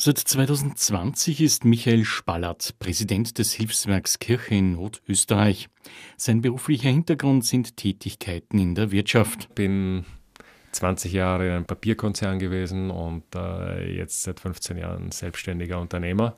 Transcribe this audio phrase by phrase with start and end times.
[0.00, 5.68] Seit 2020 ist Michael Spallert Präsident des Hilfswerks Kirche in Nordösterreich.
[6.16, 9.52] Sein beruflicher Hintergrund sind Tätigkeiten in der Wirtschaft.
[9.56, 10.04] Bin
[10.70, 16.36] 20 Jahre in einem Papierkonzern gewesen und äh, jetzt seit 15 Jahren selbstständiger Unternehmer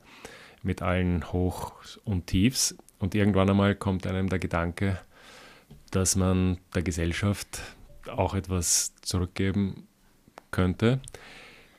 [0.63, 2.75] mit allen Hochs und Tiefs.
[2.97, 4.99] Und irgendwann einmal kommt einem der Gedanke,
[5.91, 7.61] dass man der Gesellschaft
[8.07, 9.87] auch etwas zurückgeben
[10.49, 10.99] könnte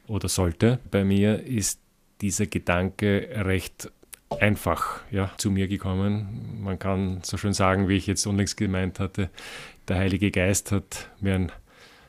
[0.06, 0.78] oder sollte.
[0.90, 1.80] Bei mir ist
[2.20, 3.90] dieser Gedanke recht
[4.40, 6.60] einfach ja, zu mir gekommen.
[6.62, 9.30] Man kann so schön sagen, wie ich jetzt unlängst gemeint hatte,
[9.88, 11.52] der Heilige Geist hat mir ein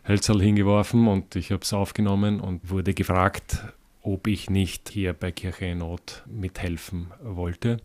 [0.07, 3.63] Hölzerl hingeworfen und ich habe es aufgenommen und wurde gefragt,
[4.01, 7.77] ob ich nicht hier bei Kirche in Not mithelfen wollte.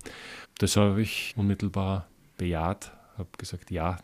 [0.58, 3.98] Das habe ich unmittelbar bejaht, habe gesagt, ja,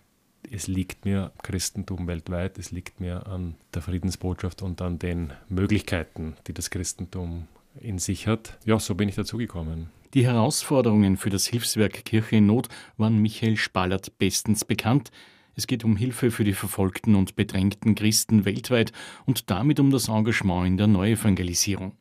[0.50, 6.34] es liegt mir Christentum weltweit, es liegt mir an der Friedensbotschaft und an den Möglichkeiten,
[6.46, 7.48] die das Christentum
[7.80, 8.58] in sich hat.
[8.64, 9.90] Ja, so bin ich dazu gekommen.
[10.14, 15.10] Die Herausforderungen für das Hilfswerk Kirche in Not waren Michael Spallert bestens bekannt.
[15.56, 18.92] Es geht um Hilfe für die verfolgten und bedrängten Christen weltweit
[19.26, 21.96] und damit um das Engagement in der Neuevangelisierung.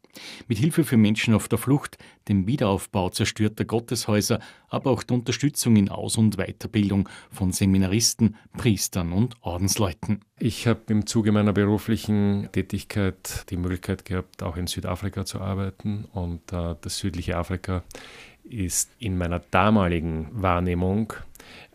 [0.47, 1.97] Mit Hilfe für Menschen auf der Flucht,
[2.27, 9.11] dem Wiederaufbau zerstörter Gotteshäuser, aber auch der Unterstützung in Aus- und Weiterbildung von Seminaristen, Priestern
[9.11, 10.21] und Ordensleuten.
[10.39, 16.05] Ich habe im Zuge meiner beruflichen Tätigkeit die Möglichkeit gehabt, auch in Südafrika zu arbeiten.
[16.05, 17.83] Und äh, das südliche Afrika
[18.43, 21.13] ist in meiner damaligen Wahrnehmung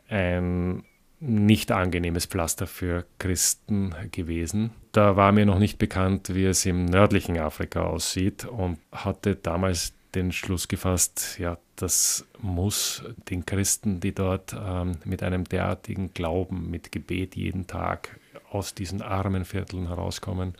[0.08, 0.84] ein
[1.20, 4.70] nicht angenehmes Pflaster für Christen gewesen.
[4.98, 9.92] Da war mir noch nicht bekannt, wie es im nördlichen Afrika aussieht und hatte damals
[10.16, 16.68] den Schluss gefasst, ja, das muss den Christen, die dort ähm, mit einem derartigen Glauben,
[16.68, 18.18] mit Gebet jeden Tag
[18.50, 20.54] aus diesen armen Vierteln herauskommen,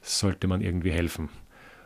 [0.00, 1.28] sollte man irgendwie helfen.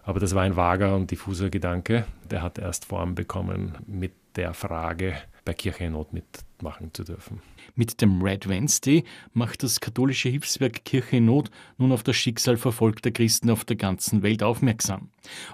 [0.04, 4.54] Aber das war ein vager und diffuser Gedanke, der hat erst Form bekommen mit der
[4.54, 5.16] Frage,
[5.48, 7.40] bei Kirche in Not mitmachen zu dürfen.
[7.74, 12.58] Mit dem Red Wednesday macht das katholische Hilfswerk Kirche in Not nun auf das Schicksal
[12.58, 15.08] verfolgter Christen auf der ganzen Welt aufmerksam.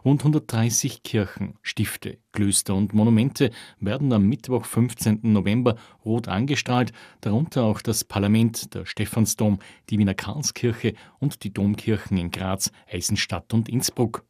[0.05, 5.21] Rund 130 Kirchen, Stifte, Klöster und Monumente werden am Mittwoch, 15.
[5.23, 6.91] November rot angestrahlt,
[7.21, 9.61] darunter auch das Parlament, der Stephansdom,
[9.91, 14.25] die Wiener Karlskirche und die Domkirchen in Graz, Eisenstadt und Innsbruck.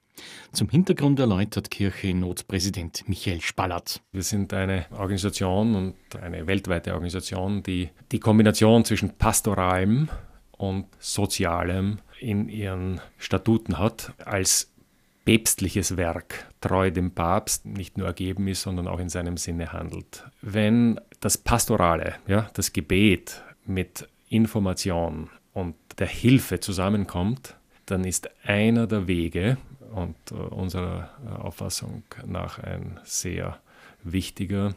[0.53, 4.01] Zum Hintergrund erläutert Kirche in Notpräsident Michael Spallert.
[4.13, 10.09] Wir sind eine Organisation und eine weltweite Organisation, die die Kombination zwischen pastoralem
[10.53, 14.73] und sozialem in ihren Statuten hat, als
[15.25, 20.25] päpstliches Werk treu dem Papst nicht nur ergeben ist, sondern auch in seinem Sinne handelt.
[20.41, 28.87] Wenn das Pastorale, ja, das Gebet mit Information und der Hilfe zusammenkommt, dann ist einer
[28.87, 29.57] der Wege,
[29.95, 33.61] und äh, unserer äh, Auffassung nach ein sehr
[34.03, 34.75] wichtiger,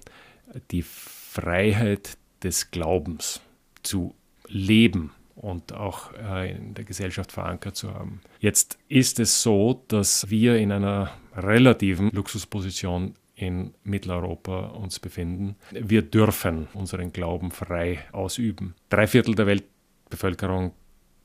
[0.72, 3.42] die Freiheit des Glaubens
[3.84, 4.16] zu
[4.48, 8.22] leben und auch äh, in der Gesellschaft verankert zu haben.
[8.40, 15.56] Jetzt ist es so, dass wir in einer relativen Luxusposition in Mitteleuropa uns befinden.
[15.72, 18.74] Wir dürfen unseren Glauben frei ausüben.
[18.90, 20.72] Drei Viertel der Weltbevölkerung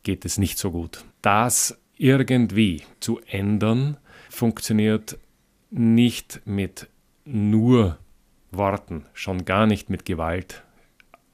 [0.03, 1.05] geht es nicht so gut.
[1.23, 3.97] Das irgendwie zu ändern,
[4.31, 5.19] funktioniert
[5.71, 6.89] nicht mit
[7.25, 7.99] nur
[8.51, 10.63] Worten, schon gar nicht mit Gewalt,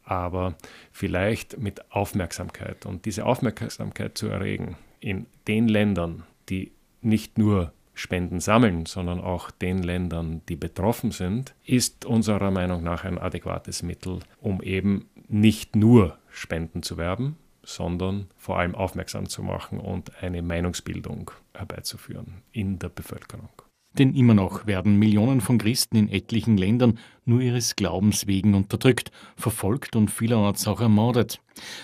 [0.05, 0.55] aber
[0.93, 2.87] vielleicht mit Aufmerksamkeit.
[2.87, 9.51] Und diese Aufmerksamkeit zu erregen in den Ländern, die nicht nur Spenden sammeln, sondern auch
[9.51, 15.75] den Ländern, die betroffen sind, ist unserer Meinung nach ein adäquates Mittel, um eben nicht
[15.75, 17.37] nur Spenden zu werben,
[17.69, 23.51] sondern vor allem aufmerksam zu machen und eine Meinungsbildung herbeizuführen in der Bevölkerung.
[23.99, 29.11] Denn immer noch werden Millionen von Christen in etlichen Ländern nur ihres Glaubens wegen unterdrückt,
[29.37, 31.41] verfolgt und vielerorts auch ermordet.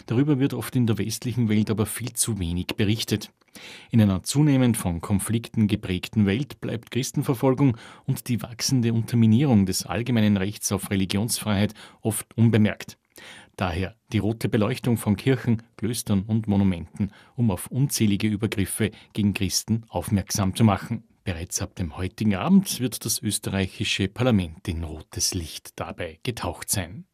[0.07, 3.31] Darüber wird oft in der westlichen Welt aber viel zu wenig berichtet.
[3.91, 7.77] In einer zunehmend von Konflikten geprägten Welt bleibt Christenverfolgung
[8.07, 12.97] und die wachsende Unterminierung des allgemeinen Rechts auf Religionsfreiheit oft unbemerkt.
[13.57, 19.85] Daher die rote Beleuchtung von Kirchen, Klöstern und Monumenten, um auf unzählige Übergriffe gegen Christen
[19.89, 21.05] aufmerksam zu machen.
[21.25, 27.07] Bereits ab dem heutigen Abend wird das österreichische Parlament in rotes Licht dabei getaucht sein.